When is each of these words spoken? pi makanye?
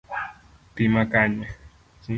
pi 0.73 0.83
makanye? 0.93 1.45